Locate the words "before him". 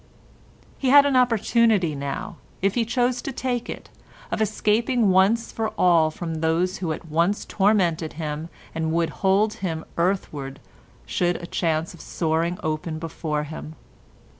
12.97-13.75